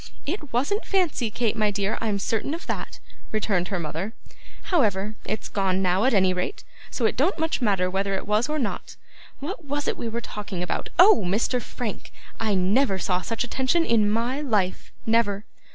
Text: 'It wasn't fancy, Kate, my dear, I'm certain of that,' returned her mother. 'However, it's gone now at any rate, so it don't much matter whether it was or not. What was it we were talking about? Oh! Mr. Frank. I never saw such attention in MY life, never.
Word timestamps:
'It 0.25 0.51
wasn't 0.51 0.83
fancy, 0.83 1.29
Kate, 1.29 1.55
my 1.55 1.69
dear, 1.69 1.95
I'm 2.01 2.17
certain 2.17 2.55
of 2.55 2.65
that,' 2.65 2.99
returned 3.31 3.67
her 3.67 3.77
mother. 3.77 4.13
'However, 4.63 5.13
it's 5.25 5.47
gone 5.47 5.83
now 5.83 6.05
at 6.05 6.13
any 6.15 6.33
rate, 6.33 6.63
so 6.89 7.05
it 7.05 7.15
don't 7.15 7.37
much 7.37 7.61
matter 7.61 7.87
whether 7.87 8.15
it 8.15 8.25
was 8.25 8.49
or 8.49 8.57
not. 8.57 8.95
What 9.41 9.63
was 9.65 9.87
it 9.87 9.97
we 9.97 10.09
were 10.09 10.19
talking 10.19 10.63
about? 10.63 10.89
Oh! 10.97 11.23
Mr. 11.23 11.61
Frank. 11.61 12.11
I 12.39 12.55
never 12.55 12.97
saw 12.97 13.21
such 13.21 13.43
attention 13.43 13.85
in 13.85 14.09
MY 14.09 14.41
life, 14.41 14.91
never. 15.05 15.45